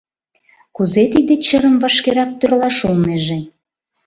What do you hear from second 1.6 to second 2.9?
вашкерак тӧрлаш